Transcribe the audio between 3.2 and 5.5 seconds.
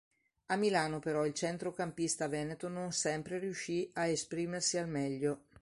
riuscì a esprimersi al meglio.